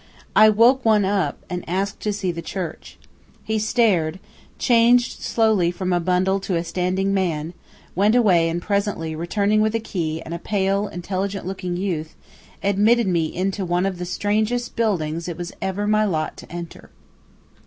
[0.35, 2.97] I woke one up, and asked to see the church.
[3.43, 4.19] He stared,
[4.57, 7.53] changed slowly from a bundle to a standing man,
[7.93, 12.15] went away and presently, returning with a key and a pale, intelligent looking youth,
[12.63, 16.89] admitted me into one of the strangest buildings it was ever my lot to enter.